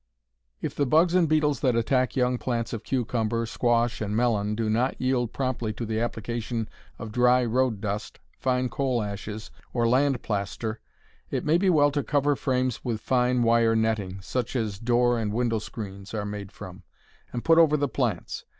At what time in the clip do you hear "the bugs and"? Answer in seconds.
0.73-1.29